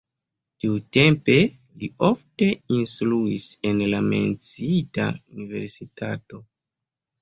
Tiutempe 0.63 1.35
li 1.83 1.91
ofte 2.09 2.49
instruis 2.79 3.47
en 3.75 3.87
la 3.95 4.03
menciita 4.11 5.11
universitato. 5.41 6.47